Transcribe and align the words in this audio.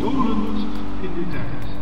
Dolend 0.00 0.58
in 1.00 1.14
de 1.14 1.28
tijd. 1.30 1.77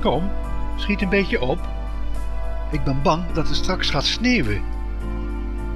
Kom, 0.00 0.30
schiet 0.76 1.02
een 1.02 1.08
beetje 1.08 1.40
op. 1.40 1.58
Ik 2.70 2.84
ben 2.84 3.02
bang 3.02 3.32
dat 3.32 3.48
het 3.48 3.56
straks 3.56 3.90
gaat 3.90 4.04
sneeuwen, 4.04 4.62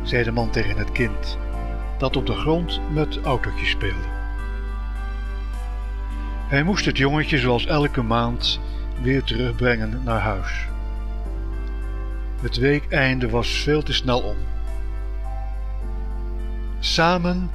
zei 0.03 0.23
de 0.25 0.33
man 0.33 0.51
tegen 0.51 0.77
het 0.77 0.93
kind, 0.93 1.39
dat 1.99 2.17
op 2.17 2.27
de 2.27 2.35
grond 2.35 2.81
met 2.91 3.21
autootjes 3.23 3.71
speelde. 3.71 4.19
Hij 6.49 6.63
moest 6.63 6.85
het 6.85 6.99
jongetje 6.99 7.39
zoals 7.39 7.67
elke 7.67 8.03
maand 8.03 8.61
weer 9.03 9.23
terugbrengen 9.23 10.01
naar 10.05 10.21
huis. 10.21 10.67
Het 12.41 12.57
weekeinde 12.57 13.31
was 13.31 13.49
veel 13.49 13.83
te 13.83 13.93
snel 13.93 14.21
om. 14.21 14.37
Samen 16.79 17.51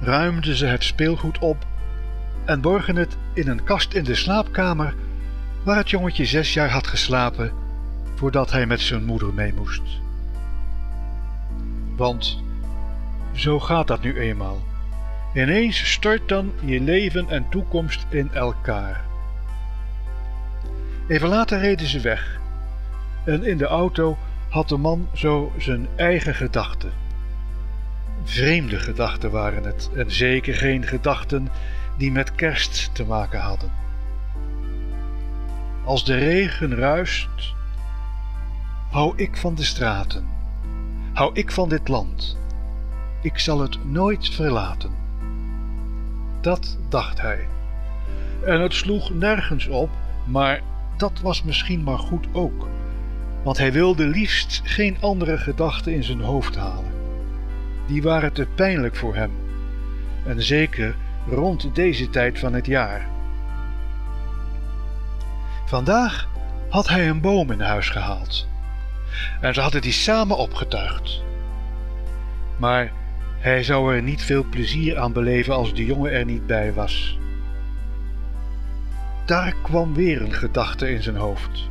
ruimden 0.00 0.56
ze 0.56 0.66
het 0.66 0.84
speelgoed 0.84 1.38
op 1.38 1.66
en 2.44 2.60
borgen 2.60 2.96
het 2.96 3.16
in 3.32 3.48
een 3.48 3.64
kast 3.64 3.94
in 3.94 4.04
de 4.04 4.14
slaapkamer 4.14 4.94
waar 5.66 5.76
het 5.76 5.90
jongetje 5.90 6.24
zes 6.24 6.54
jaar 6.54 6.70
had 6.70 6.86
geslapen 6.86 7.52
voordat 8.14 8.50
hij 8.50 8.66
met 8.66 8.80
zijn 8.80 9.04
moeder 9.04 9.34
mee 9.34 9.54
moest. 9.54 9.82
Want 11.96 12.42
zo 13.32 13.60
gaat 13.60 13.86
dat 13.86 14.02
nu 14.02 14.18
eenmaal. 14.18 14.62
Ineens 15.34 15.92
stort 15.92 16.28
dan 16.28 16.52
je 16.64 16.80
leven 16.80 17.28
en 17.28 17.48
toekomst 17.48 18.06
in 18.08 18.30
elkaar. 18.32 19.04
Even 21.08 21.28
later 21.28 21.58
reden 21.58 21.86
ze 21.86 22.00
weg 22.00 22.40
en 23.24 23.44
in 23.44 23.56
de 23.56 23.66
auto 23.66 24.18
had 24.48 24.68
de 24.68 24.76
man 24.76 25.08
zo 25.14 25.52
zijn 25.58 25.88
eigen 25.96 26.34
gedachten. 26.34 26.92
Vreemde 28.24 28.78
gedachten 28.78 29.30
waren 29.30 29.64
het 29.64 29.90
en 29.94 30.10
zeker 30.10 30.54
geen 30.54 30.86
gedachten 30.86 31.48
die 31.96 32.12
met 32.12 32.34
kerst 32.34 32.94
te 32.94 33.04
maken 33.04 33.40
hadden. 33.40 33.70
Als 35.86 36.04
de 36.04 36.14
regen 36.14 36.74
ruist, 36.74 37.54
hou 38.90 39.12
ik 39.16 39.36
van 39.36 39.54
de 39.54 39.62
straten, 39.64 40.26
hou 41.12 41.30
ik 41.34 41.52
van 41.52 41.68
dit 41.68 41.88
land. 41.88 42.38
Ik 43.22 43.38
zal 43.38 43.60
het 43.60 43.84
nooit 43.84 44.28
verlaten. 44.28 44.90
Dat 46.40 46.78
dacht 46.88 47.20
hij. 47.20 47.48
En 48.44 48.60
het 48.60 48.74
sloeg 48.74 49.14
nergens 49.14 49.66
op, 49.66 49.90
maar 50.24 50.60
dat 50.96 51.20
was 51.20 51.42
misschien 51.42 51.82
maar 51.82 51.98
goed 51.98 52.26
ook, 52.32 52.68
want 53.42 53.58
hij 53.58 53.72
wilde 53.72 54.06
liefst 54.06 54.60
geen 54.64 54.96
andere 55.00 55.38
gedachten 55.38 55.94
in 55.94 56.04
zijn 56.04 56.20
hoofd 56.20 56.56
halen. 56.56 56.92
Die 57.86 58.02
waren 58.02 58.32
te 58.32 58.46
pijnlijk 58.54 58.96
voor 58.96 59.14
hem, 59.14 59.30
en 60.24 60.42
zeker 60.42 60.96
rond 61.28 61.74
deze 61.74 62.10
tijd 62.10 62.38
van 62.38 62.52
het 62.52 62.66
jaar. 62.66 63.14
Vandaag 65.66 66.28
had 66.68 66.88
hij 66.88 67.08
een 67.08 67.20
boom 67.20 67.50
in 67.50 67.60
huis 67.60 67.88
gehaald 67.88 68.48
en 69.40 69.54
ze 69.54 69.60
hadden 69.60 69.80
die 69.80 69.92
samen 69.92 70.36
opgetuigd. 70.36 71.22
Maar 72.56 72.92
hij 73.38 73.62
zou 73.62 73.94
er 73.94 74.02
niet 74.02 74.22
veel 74.22 74.44
plezier 74.44 74.98
aan 74.98 75.12
beleven 75.12 75.54
als 75.54 75.74
de 75.74 75.84
jongen 75.84 76.12
er 76.12 76.24
niet 76.24 76.46
bij 76.46 76.72
was. 76.72 77.18
Daar 79.24 79.54
kwam 79.62 79.94
weer 79.94 80.22
een 80.22 80.32
gedachte 80.32 80.90
in 80.90 81.02
zijn 81.02 81.16
hoofd. 81.16 81.68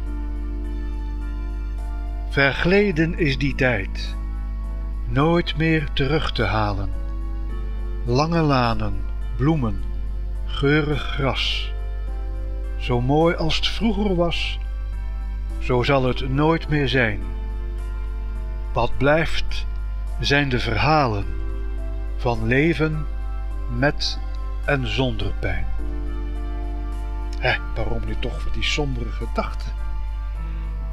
Vergleden 2.30 3.18
is 3.18 3.38
die 3.38 3.56
tijd, 3.56 4.16
nooit 5.08 5.58
meer 5.58 5.88
terug 5.94 6.32
te 6.32 6.44
halen. 6.44 6.90
Lange 8.06 8.42
lanen, 8.42 8.94
bloemen, 9.38 9.84
geurig 10.46 11.02
gras 11.02 11.74
zo 12.86 13.02
mooi 13.02 13.36
als 13.36 13.56
het 13.56 13.68
vroeger 13.68 14.16
was, 14.16 14.60
zo 15.60 15.84
zal 15.84 16.04
het 16.04 16.30
nooit 16.30 16.70
meer 16.70 16.90
zijn. 16.90 17.20
Wat 18.74 18.98
blijft 18.98 19.66
zijn 20.20 20.50
de 20.50 20.60
verhalen 20.60 21.26
van 22.18 22.48
leven 22.48 23.06
met 23.78 24.20
en 24.66 24.88
zonder 24.88 25.34
pijn. 25.40 25.66
Hé, 27.40 27.56
waarom 27.76 28.06
nu 28.06 28.16
toch 28.20 28.42
voor 28.42 28.52
die 28.52 28.64
sombere 28.64 29.12
gedachten? 29.12 29.74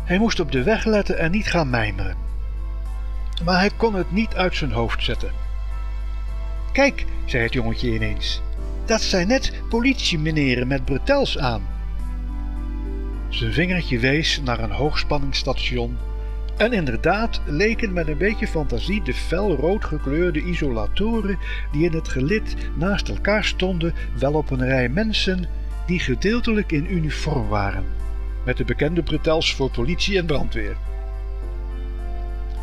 Hij 0.04 0.18
moest 0.18 0.40
op 0.40 0.52
de 0.52 0.62
weg 0.62 0.84
letten 0.84 1.18
en 1.18 1.30
niet 1.30 1.46
gaan 1.46 1.70
mijmeren. 1.70 2.16
Maar 3.44 3.58
hij 3.58 3.70
kon 3.76 3.94
het 3.94 4.12
niet 4.12 4.34
uit 4.34 4.56
zijn 4.56 4.72
hoofd 4.72 5.04
zetten. 5.04 5.30
Kijk, 6.72 7.06
zei 7.24 7.42
het 7.42 7.52
jongetje 7.52 7.94
ineens, 7.94 8.42
dat 8.86 9.00
zijn 9.00 9.28
net 9.28 9.52
politiemeneren 9.68 10.66
met 10.66 10.84
bretels 10.84 11.38
aan. 11.38 11.71
Zijn 13.32 13.52
vingertje 13.52 13.98
wees 13.98 14.40
naar 14.44 14.58
een 14.58 14.70
hoogspanningsstation 14.70 15.98
en 16.56 16.72
inderdaad 16.72 17.40
leken 17.46 17.92
met 17.92 18.08
een 18.08 18.18
beetje 18.18 18.46
fantasie 18.46 19.02
de 19.02 19.14
fel 19.14 19.56
rood 19.56 19.84
gekleurde 19.84 20.42
isolatoren 20.42 21.38
die 21.72 21.84
in 21.84 21.92
het 21.92 22.08
gelid 22.08 22.56
naast 22.76 23.08
elkaar 23.08 23.44
stonden 23.44 23.94
wel 24.18 24.32
op 24.32 24.50
een 24.50 24.64
rij 24.64 24.88
mensen 24.88 25.46
die 25.86 26.00
gedeeltelijk 26.00 26.72
in 26.72 26.92
uniform 26.92 27.48
waren, 27.48 27.84
met 28.44 28.56
de 28.56 28.64
bekende 28.64 29.02
bretels 29.02 29.54
voor 29.54 29.70
politie 29.70 30.18
en 30.18 30.26
brandweer. 30.26 30.76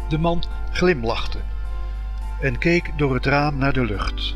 De 0.10 0.18
man 0.18 0.44
glimlachte 0.72 1.40
en 2.42 2.58
keek 2.58 2.92
door 2.98 3.14
het 3.14 3.26
raam 3.26 3.58
naar 3.58 3.74
de 3.74 3.86
lucht. 3.86 4.36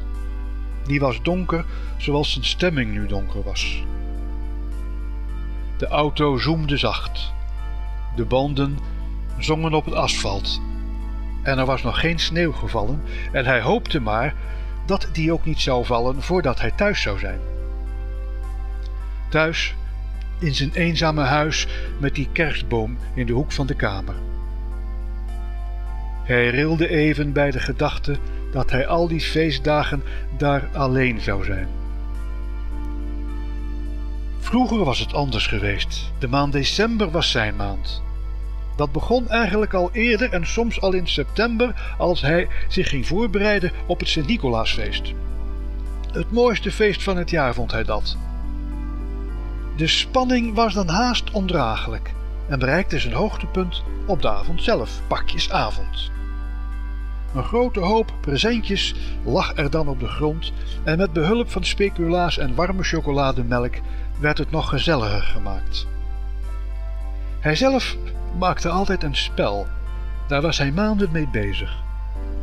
Die 0.86 1.00
was 1.00 1.22
donker 1.22 1.66
zoals 1.98 2.32
zijn 2.32 2.46
stemming 2.46 2.92
nu 2.92 3.08
donker 3.08 3.44
was. 3.44 3.84
De 5.78 5.88
auto 5.88 6.38
zoemde 6.38 6.78
zacht. 6.78 7.34
De 8.16 8.26
banden 8.26 8.78
zongen 9.38 9.74
op 9.74 9.86
het 9.86 9.94
asfalt. 9.94 10.62
En 11.42 11.58
er 11.58 11.66
was 11.66 11.84
nog 11.84 12.00
geen 12.00 12.20
sneeuw 12.20 12.52
gevallen 12.52 13.02
en 13.32 13.46
hij 13.46 13.62
hoopte 13.62 14.00
maar 14.00 14.34
dat 14.86 15.10
die 15.12 15.32
ook 15.34 15.46
niet 15.46 15.60
zou 15.60 15.86
vallen 15.86 16.22
voordat 16.22 16.60
hij 16.60 16.72
thuis 16.72 17.02
zou 17.02 17.20
zijn. 17.20 17.40
Thuis, 19.30 19.76
in 20.40 20.56
zijn 20.56 20.74
eenzame 20.74 21.22
huis 21.22 21.68
met 22.00 22.16
die 22.16 22.30
kerstboom 22.32 22.98
in 23.14 23.26
de 23.26 23.34
hoek 23.34 23.52
van 23.52 23.68
de 23.68 23.76
kamer. 23.76 24.16
Hij 26.24 26.50
rilde 26.50 26.88
even 26.88 27.34
bij 27.34 27.52
de 27.52 27.60
gedachte 27.60 28.18
dat 28.52 28.72
hij 28.72 28.88
al 28.88 29.08
die 29.08 29.22
feestdagen 29.22 30.04
daar 30.38 30.70
alleen 30.74 31.22
zou 31.22 31.44
zijn. 31.44 31.68
Vroeger 34.54 34.84
was 34.84 35.00
het 35.00 35.14
anders 35.14 35.48
geweest. 35.48 36.12
De 36.20 36.28
maand 36.28 36.54
december 36.54 37.12
was 37.12 37.32
zijn 37.32 37.56
maand. 37.56 38.02
Dat 38.76 38.92
begon 38.92 39.30
eigenlijk 39.30 39.74
al 39.74 39.90
eerder 39.92 40.34
en 40.34 40.48
soms 40.48 40.82
al 40.82 40.94
in 40.94 41.08
september 41.08 41.96
als 41.98 42.22
hij 42.22 42.48
zich 42.68 42.90
ging 42.90 43.08
voorbereiden 43.08 43.72
op 43.86 44.00
het 44.00 44.10
Sint-Nicolaasfeest. 44.10 45.14
Het 46.12 46.32
mooiste 46.32 46.72
feest 46.72 47.04
van 47.04 47.18
het 47.18 47.30
jaar 47.30 47.54
vond 47.54 47.72
hij 47.72 47.84
dat. 47.84 48.18
De 49.76 49.88
spanning 49.88 50.56
was 50.56 50.74
dan 50.74 50.88
haast 50.88 51.32
ondraaglijk 51.32 52.12
en 52.50 52.60
bereikte 52.60 53.00
zijn 53.00 53.14
hoogtepunt 53.14 53.84
op 54.06 54.22
de 54.22 54.30
avond 54.30 54.64
zelf, 54.64 55.02
pakjesavond. 55.08 56.12
Een 57.36 57.44
grote 57.44 57.80
hoop 57.80 58.14
presentjes 58.22 58.96
lag 59.24 59.56
er 59.56 59.70
dan 59.70 59.88
op 59.88 60.00
de 60.00 60.08
grond 60.08 60.54
en 60.84 60.98
met 60.98 61.14
behulp 61.14 61.52
van 61.52 61.64
speculaas 61.64 62.38
en 62.38 62.56
warme 62.56 62.84
chocolademelk 62.84 63.76
werd 64.20 64.38
het 64.38 64.52
nog 64.52 64.70
gezelliger 64.70 65.22
gemaakt. 65.22 65.88
Hij 67.40 67.56
zelf 67.56 67.96
maakte 68.38 68.70
altijd 68.70 69.04
een 69.04 69.16
spel, 69.16 69.68
daar 70.28 70.42
was 70.42 70.58
hij 70.58 70.72
maanden 70.72 71.12
mee 71.12 71.28
bezig. 71.28 71.82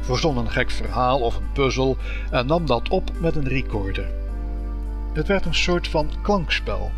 Verzon 0.00 0.36
een 0.36 0.50
gek 0.50 0.70
verhaal 0.70 1.20
of 1.20 1.36
een 1.36 1.52
puzzel 1.52 1.96
en 2.30 2.46
nam 2.46 2.66
dat 2.66 2.88
op 2.88 3.10
met 3.20 3.36
een 3.36 3.48
recorder. 3.48 4.08
Het 5.12 5.26
werd 5.26 5.46
een 5.46 5.54
soort 5.54 5.88
van 5.88 6.10
klankspel, 6.22 6.90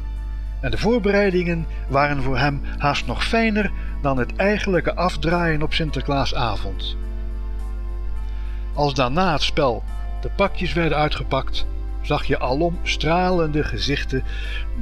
En 0.61 0.71
de 0.71 0.79
voorbereidingen 0.79 1.67
waren 1.89 2.23
voor 2.23 2.39
hem 2.39 2.61
haast 2.79 3.07
nog 3.07 3.25
fijner 3.25 3.71
dan 4.03 4.19
het 4.19 4.37
eigenlijke 4.37 4.95
afdraaien 4.95 5.63
op 5.63 5.73
Sinterklaasavond. 5.73 6.97
Als 8.75 8.95
daarna 8.95 9.33
het 9.33 9.43
spel 9.43 9.83
de 10.21 10.31
pakjes 10.37 10.73
werden 10.73 10.99
uitgepakt, 10.99 11.67
zag 12.03 12.25
je 12.25 12.39
alom 12.39 12.79
stralende 12.83 13.65
gezichten, 13.65 14.25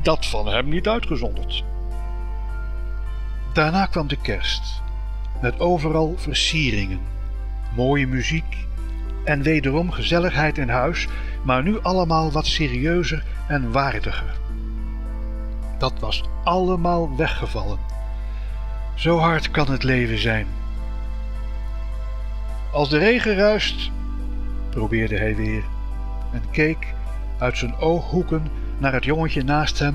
dat 0.02 0.26
van 0.26 0.46
hem 0.48 0.68
niet 0.68 0.88
uitgezonderd. 0.88 1.64
Daarna 3.52 3.86
kwam 3.86 4.06
de 4.08 4.16
kerst, 4.16 4.82
met 5.40 5.60
overal 5.60 6.14
versieringen, 6.16 7.00
mooie 7.74 8.06
muziek 8.06 8.56
en 9.24 9.42
wederom 9.42 9.90
gezelligheid 9.90 10.58
in 10.58 10.68
huis, 10.68 11.08
maar 11.42 11.62
nu 11.62 11.80
allemaal 11.82 12.32
wat 12.32 12.46
serieuzer 12.46 13.24
en 13.48 13.72
waardiger. 13.72 14.38
Dat 15.78 15.98
was 15.98 16.24
allemaal 16.44 17.16
weggevallen. 17.16 17.78
Zo 18.94 19.18
hard 19.18 19.50
kan 19.50 19.70
het 19.70 19.82
leven 19.82 20.18
zijn. 20.18 20.46
Als 22.72 22.88
de 22.88 22.98
regen 22.98 23.34
ruist, 23.34 23.90
probeerde 24.70 25.16
hij 25.16 25.36
weer 25.36 25.62
en 26.32 26.42
keek 26.50 26.94
uit 27.40 27.58
zijn 27.58 27.76
ooghoeken 27.76 28.42
naar 28.78 28.92
het 28.92 29.04
jongetje 29.04 29.44
naast 29.44 29.78
hem 29.78 29.94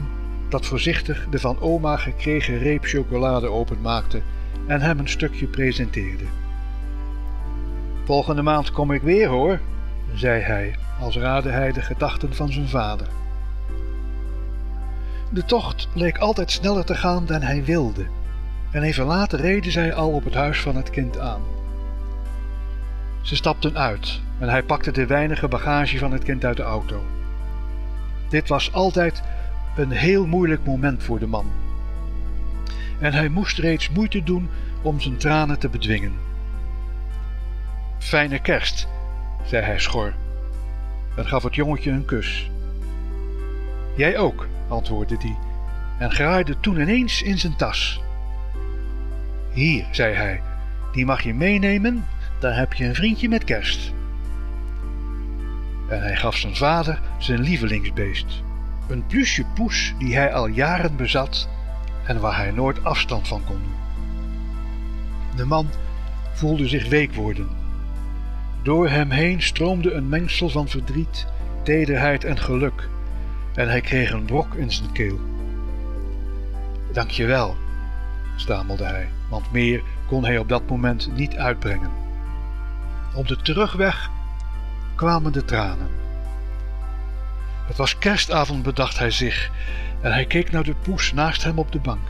dat 0.50 0.66
voorzichtig 0.66 1.28
de 1.30 1.40
van 1.40 1.60
oma 1.60 1.98
gekregen 1.98 2.58
reep 2.58 2.84
chocolade 2.84 3.48
openmaakte 3.48 4.22
en 4.68 4.82
hem 4.82 5.00
een 5.00 5.10
stukje 5.10 5.48
presenteerde. 5.48 6.24
Volgende 8.04 8.42
maand 8.42 8.72
kom 8.72 8.92
ik 8.92 9.02
weer 9.02 9.28
hoor, 9.28 9.60
zei 10.14 10.42
hij, 10.42 10.76
als 11.00 11.18
raadde 11.18 11.50
hij 11.50 11.72
de 11.72 11.82
gedachten 11.82 12.36
van 12.36 12.52
zijn 12.52 12.68
vader. 12.68 13.08
De 15.30 15.46
tocht 15.46 15.88
leek 15.94 16.18
altijd 16.18 16.52
sneller 16.52 16.86
te 16.86 16.96
gaan 16.96 17.26
dan 17.26 17.42
hij 17.42 17.64
wilde, 17.64 18.06
en 18.72 18.84
even 18.84 19.06
later 19.06 19.40
reden 19.40 19.72
zij 19.72 19.94
al 19.94 20.10
op 20.12 20.24
het 20.24 20.34
huis 20.34 20.62
van 20.62 20.76
het 20.76 20.90
kind 20.90 21.20
aan. 21.20 21.42
Ze 23.22 23.36
stapten 23.36 23.78
uit 23.78 24.22
en 24.40 24.50
hij 24.50 24.64
pakte 24.64 24.92
de 24.92 25.06
weinige 25.06 25.48
bagage 25.48 25.98
van 25.98 26.12
het 26.12 26.24
kind 26.24 26.46
uit 26.46 26.58
de 26.58 26.64
auto. 26.64 27.04
Dit 28.30 28.48
was 28.48 28.74
altijd 28.74 29.24
een 29.76 29.92
heel 29.92 30.26
moeilijk 30.26 30.66
moment 30.66 31.04
voor 31.04 31.20
de 31.20 31.28
man. 31.28 31.52
En 33.00 33.14
hij 33.14 33.30
moest 33.30 33.58
reeds 33.58 33.90
moeite 33.90 34.24
doen 34.24 34.50
om 34.82 35.00
zijn 35.00 35.18
tranen 35.18 35.60
te 35.60 35.70
bedwingen. 35.70 36.14
Fijne 37.98 38.40
kerst, 38.40 38.88
zei 39.44 39.66
hij 39.66 39.80
schor 39.80 40.14
en 41.16 41.26
gaf 41.28 41.44
het 41.44 41.56
jongetje 41.56 41.92
een 41.92 42.06
kus. 42.06 42.50
Jij 43.96 44.18
ook, 44.18 44.48
antwoordde 44.68 45.18
die 45.18 45.38
en 46.00 46.12
graaide 46.12 46.60
toen 46.60 46.80
ineens 46.80 47.22
in 47.22 47.38
zijn 47.38 47.56
tas. 47.56 48.02
Hier, 49.52 49.86
zei 49.92 50.14
hij, 50.14 50.42
die 50.92 51.06
mag 51.06 51.22
je 51.22 51.34
meenemen, 51.34 52.06
dan 52.40 52.52
heb 52.52 52.74
je 52.74 52.86
een 52.86 52.96
vriendje 52.96 53.30
met 53.30 53.44
kerst. 53.44 53.94
En 55.90 56.02
hij 56.02 56.16
gaf 56.16 56.36
zijn 56.36 56.56
vader 56.56 57.02
zijn 57.18 57.40
lievelingsbeest, 57.40 58.44
een 58.88 59.06
plusje 59.08 59.46
poes 59.56 59.94
die 59.98 60.16
hij 60.16 60.34
al 60.34 60.48
jaren 60.48 60.96
bezat 60.96 61.50
en 62.06 62.20
waar 62.20 62.38
hij 62.38 62.52
nooit 62.52 62.84
afstand 62.84 63.28
van 63.28 63.44
kon 63.44 63.56
doen. 63.64 63.84
De 65.36 65.46
man 65.46 65.68
voelde 66.34 66.68
zich 66.68 66.88
week 66.88 67.14
worden. 67.14 67.48
Door 68.62 68.90
hem 68.90 69.10
heen 69.10 69.42
stroomde 69.42 69.94
een 69.94 70.10
mengsel 70.10 70.50
van 70.50 70.68
verdriet, 70.68 71.26
tederheid 71.64 72.24
en 72.24 72.38
geluk, 72.38 72.90
en 73.54 73.70
hij 73.70 73.82
kreeg 73.82 74.12
een 74.12 74.26
brok 74.26 74.54
in 74.54 74.72
zijn 74.72 74.92
keel. 74.92 75.20
Dank 76.92 77.10
je 77.10 77.26
wel, 77.26 77.56
stamelde 78.36 78.84
hij, 78.84 79.10
want 79.30 79.52
meer 79.52 79.84
kon 80.08 80.24
hij 80.24 80.38
op 80.38 80.50
dat 80.50 80.70
moment 80.70 81.10
niet 81.16 81.36
uitbrengen. 81.36 81.92
Op 83.16 83.28
de 83.28 83.38
terugweg 83.38 84.10
kwamen 84.96 85.32
de 85.32 85.46
tranen. 85.46 85.90
Het 87.66 87.78
was 87.78 87.98
kerstavond, 87.98 88.64
bedacht 88.64 89.00
hij 89.00 89.12
zich, 89.12 89.52
en 90.02 90.12
hij 90.12 90.26
keek 90.26 90.52
naar 90.52 90.64
de 90.64 90.76
poes 90.76 91.14
naast 91.14 91.44
hem 91.44 91.60
op 91.60 91.72
de 91.72 91.80
bank. 91.80 92.08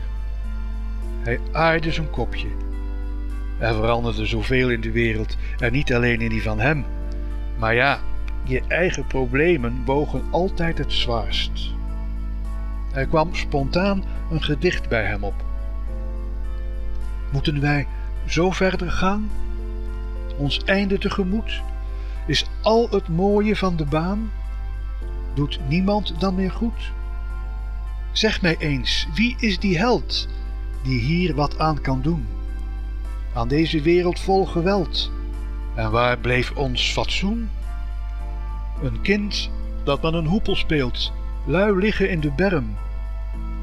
Hij 1.22 1.40
aaide 1.52 1.92
zijn 1.92 2.10
kopje. 2.10 2.48
Er 3.58 3.74
veranderde 3.74 4.26
zoveel 4.26 4.70
in 4.70 4.80
de 4.80 4.90
wereld, 4.90 5.36
en 5.58 5.72
niet 5.72 5.94
alleen 5.94 6.20
in 6.20 6.28
die 6.28 6.42
van 6.42 6.60
hem. 6.60 6.84
Maar 7.58 7.74
ja, 7.74 7.98
je 8.44 8.62
eigen 8.68 9.06
problemen 9.06 9.82
wogen 9.84 10.22
altijd 10.30 10.78
het 10.78 10.92
zwaarst. 10.92 11.74
Er 12.92 13.06
kwam 13.06 13.34
spontaan 13.34 14.04
een 14.30 14.42
gedicht 14.42 14.88
bij 14.88 15.04
hem 15.04 15.24
op. 15.24 15.44
Moeten 17.32 17.60
wij 17.60 17.86
zo 18.26 18.50
verder 18.50 18.90
gaan? 18.90 19.30
Ons 20.36 20.64
einde 20.64 20.98
tegemoet? 20.98 21.62
Is 22.26 22.46
al 22.62 22.88
het 22.90 23.08
mooie 23.08 23.56
van 23.56 23.76
de 23.76 23.84
baan? 23.84 24.30
Doet 25.34 25.60
niemand 25.68 26.20
dan 26.20 26.34
meer 26.34 26.50
goed? 26.50 26.92
Zeg 28.12 28.42
mij 28.42 28.56
eens, 28.58 29.08
wie 29.14 29.36
is 29.38 29.58
die 29.58 29.78
held 29.78 30.28
die 30.82 31.00
hier 31.00 31.34
wat 31.34 31.58
aan 31.58 31.80
kan 31.80 32.02
doen? 32.02 32.26
Aan 33.34 33.48
deze 33.48 33.80
wereld 33.80 34.20
vol 34.20 34.46
geweld. 34.46 35.10
En 35.74 35.90
waar 35.90 36.18
bleef 36.18 36.52
ons 36.52 36.92
fatsoen? 36.92 37.48
Een 38.82 39.00
kind 39.00 39.50
dat 39.84 40.02
met 40.02 40.12
een 40.14 40.26
hoepel 40.26 40.56
speelt, 40.56 41.12
lui 41.44 41.78
liggen 41.78 42.10
in 42.10 42.20
de 42.20 42.30
berm. 42.30 42.76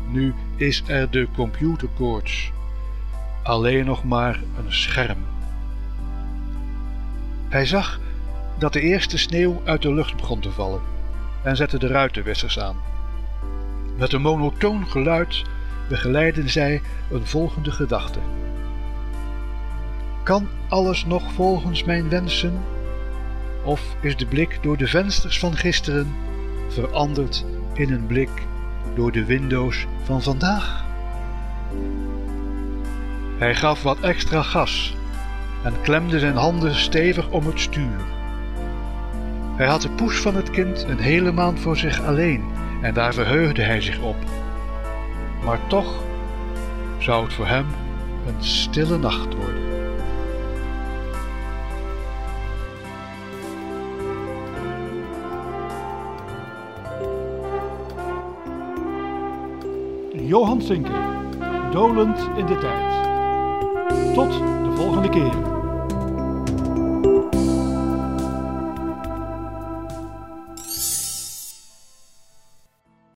Nu 0.08 0.34
is 0.56 0.84
er 0.88 1.12
de 1.12 1.28
computerkoorts, 1.36 2.52
alleen 3.44 3.86
nog 3.86 4.04
maar 4.04 4.42
een 4.58 4.74
scherm. 4.74 5.18
Hij 7.50 7.66
zag 7.66 8.00
dat 8.58 8.74
de 8.74 8.82
eerste 8.82 9.18
sneeuw 9.18 9.62
uit 9.64 9.82
de 9.82 9.94
lucht 9.94 10.16
begon 10.16 10.40
te 10.40 10.52
vallen 10.52 10.82
en 11.44 11.56
zette 11.56 11.80
de 11.80 11.88
ruitenwissers 11.88 12.60
aan. 12.60 12.76
Met 13.98 14.14
een 14.14 14.22
monotoon 14.22 14.88
geluid 14.88 15.44
begeleidden 15.90 16.50
zij 16.50 16.82
een 17.12 17.28
volgende 17.28 17.72
gedachte. 17.72 18.20
Kan 20.24 20.48
alles 20.70 21.06
nog 21.06 21.32
volgens 21.34 21.84
mijn 21.84 22.10
wensen? 22.10 22.62
Of 23.64 23.96
is 24.02 24.18
de 24.18 24.26
blik 24.26 24.60
door 24.62 24.78
de 24.78 24.88
vensters 24.88 25.40
van 25.40 25.56
gisteren 25.56 26.14
veranderd 26.70 27.46
in 27.74 27.92
een 27.92 28.06
blik 28.06 28.30
door 28.96 29.12
de 29.12 29.26
windows 29.26 29.86
van 30.04 30.22
vandaag? 30.22 30.86
Hij 33.38 33.56
gaf 33.56 33.84
wat 33.84 34.00
extra 34.00 34.42
gas 34.42 34.96
en 35.64 35.82
klemde 35.82 36.20
zijn 36.20 36.36
handen 36.36 36.76
stevig 36.76 37.30
om 37.30 37.46
het 37.46 37.60
stuur. 37.60 38.23
Hij 39.56 39.68
had 39.68 39.82
de 39.82 39.90
poes 39.90 40.20
van 40.20 40.36
het 40.36 40.50
kind 40.50 40.86
een 40.88 41.00
hele 41.00 41.32
maand 41.32 41.60
voor 41.60 41.78
zich 41.78 42.06
alleen 42.06 42.44
en 42.82 42.94
daar 42.94 43.14
verheugde 43.14 43.62
hij 43.62 43.82
zich 43.82 44.00
op. 44.02 44.16
Maar 45.44 45.60
toch 45.68 46.04
zou 46.98 47.24
het 47.24 47.34
voor 47.34 47.48
hem 47.48 47.66
een 48.28 48.44
stille 48.44 48.98
nacht 48.98 49.36
worden. 49.36 49.62
Johan 60.28 60.62
Sinker, 60.62 61.02
dolend 61.72 62.30
in 62.38 62.46
de 62.46 62.58
tijd. 62.58 63.04
Tot 64.14 64.32
de 64.64 64.72
volgende 64.76 65.10
keer. 65.10 65.53